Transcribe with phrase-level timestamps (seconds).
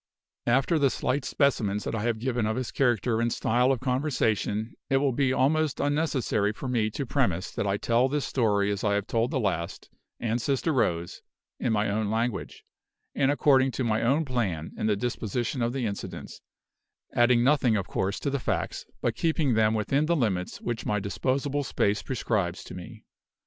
[0.47, 4.73] After the slight specimens that I have given of his character and style of conversation,
[4.89, 8.83] it will be almost unnecessary for me to premise that I tell this story as
[8.83, 11.21] I have told the last, and "Sister Rose,"
[11.59, 12.65] in my own language,
[13.13, 16.41] and according to my own plan in the disposition of the incidents
[17.13, 20.99] adding nothing, of course, to the facts, but keeping them within the limits which my
[20.99, 23.03] disposable space prescribes to me.